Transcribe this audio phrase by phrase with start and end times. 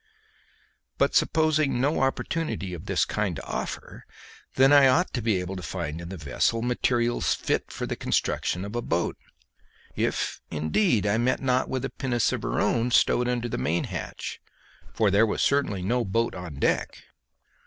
[0.97, 4.07] But supposing no opportunity of this kind to offer,
[4.55, 7.95] then I ought to be able to find in the vessel materials fit for the
[7.95, 9.15] construction of a boat,
[9.95, 13.83] if, indeed, I met not with a pinnace of her own stowed under the main
[13.83, 14.41] hatch,
[14.91, 17.03] for there was certainly no boat on deck.